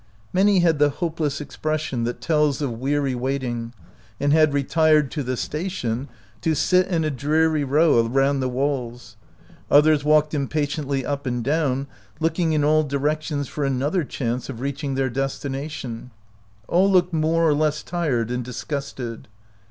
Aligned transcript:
Many 0.33 0.61
had 0.61 0.79
the 0.79 0.89
hopeless 0.89 1.39
expression 1.39 2.05
that 2.05 2.21
tells 2.21 2.59
of 2.59 2.71
weary 2.79 3.13
waiting, 3.13 3.71
and 4.19 4.33
had 4.33 4.51
retired 4.51 5.11
to 5.11 5.21
the 5.21 5.37
station 5.37 6.07
to 6.41 6.55
sit 6.55 6.87
in 6.87 7.03
a 7.03 7.11
dreary 7.11 7.63
row 7.63 8.03
around 8.03 8.39
the 8.39 8.49
walls; 8.49 9.15
others 9.69 10.03
walked 10.03 10.33
impatiently 10.33 11.05
up 11.05 11.27
and 11.27 11.43
down, 11.43 11.85
looking 12.19 12.51
in 12.53 12.63
all 12.63 12.81
directions 12.81 13.47
for 13.47 13.63
another 13.63 14.03
chance 14.03 14.49
of 14.49 14.59
reaching 14.59 14.95
39 14.95 14.95
OUT 14.95 14.95
OF 14.95 14.95
BOHEMIA 14.95 14.95
their 15.19 15.23
destination. 15.23 16.11
All 16.67 16.91
looked 16.91 17.13
more 17.13 17.47
or 17.47 17.53
less 17.53 17.83
tired 17.83 18.31
and 18.31 18.43
disgusted. 18.43 19.27